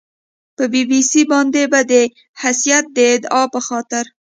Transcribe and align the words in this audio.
په 0.55 0.63
بي 0.71 0.81
بي 0.89 1.01
سي 1.09 1.21
باندې 1.31 1.61
به 1.71 1.79
د 1.91 1.93
حیثیت 2.41 2.85
د 2.95 2.97
اعادې 3.07 3.51
په 3.53 3.59
خاطر 3.67 4.05